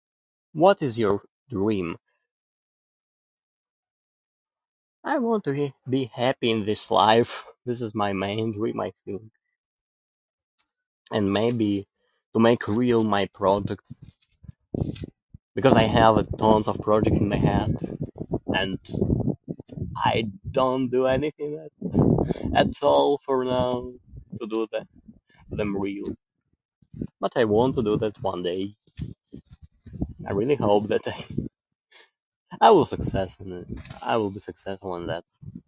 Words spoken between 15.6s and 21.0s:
I have tons of projects in head, and I don't